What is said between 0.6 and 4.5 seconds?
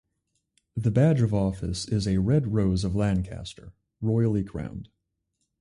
The badge of office is a red rose of Lancaster, royally